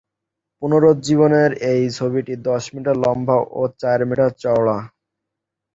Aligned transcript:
পুনরুজ্জীবনের 0.61 1.51
এই 1.71 1.81
ছবিটি 1.97 2.33
দশ 2.47 2.63
মিটার 2.73 2.95
লম্বা 3.03 3.37
ও 3.51 3.61
চার 3.81 3.99
মিটার 4.09 4.31
চওড়া। 4.41 4.77